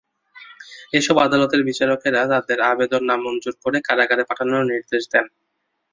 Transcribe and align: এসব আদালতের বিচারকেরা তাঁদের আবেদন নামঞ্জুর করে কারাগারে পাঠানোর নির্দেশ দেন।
এসব 0.93 1.15
আদালতের 1.19 1.61
বিচারকেরা 1.69 2.21
তাঁদের 2.31 2.59
আবেদন 2.71 3.01
নামঞ্জুর 3.09 3.55
করে 3.63 3.77
কারাগারে 3.87 4.23
পাঠানোর 4.29 4.63
নির্দেশ 4.71 5.03
দেন। 5.13 5.25